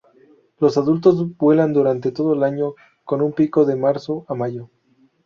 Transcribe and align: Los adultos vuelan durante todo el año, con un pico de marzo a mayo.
Los 0.57 0.79
adultos 0.79 1.37
vuelan 1.37 1.73
durante 1.73 2.11
todo 2.11 2.33
el 2.33 2.41
año, 2.41 2.73
con 3.03 3.21
un 3.21 3.33
pico 3.33 3.65
de 3.65 3.75
marzo 3.75 4.25
a 4.27 4.33
mayo. 4.33 4.71